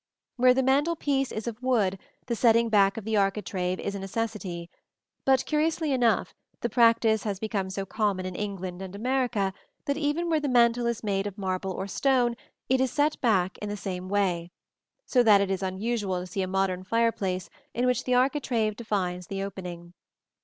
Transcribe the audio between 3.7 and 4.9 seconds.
is a necessity;